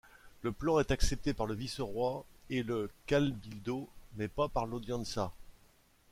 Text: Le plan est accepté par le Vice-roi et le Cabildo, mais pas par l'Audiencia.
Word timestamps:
Le 0.41 0.51
plan 0.51 0.79
est 0.79 0.89
accepté 0.89 1.31
par 1.35 1.45
le 1.45 1.53
Vice-roi 1.53 2.25
et 2.49 2.63
le 2.63 2.89
Cabildo, 3.05 3.87
mais 4.17 4.27
pas 4.27 4.47
par 4.49 4.65
l'Audiencia. 4.65 5.31